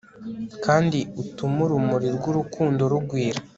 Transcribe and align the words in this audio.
kandi 0.65 0.99
utume 1.21 1.59
urumuri 1.65 2.07
rw'urukundo 2.15 2.81
rugwira 2.91 3.39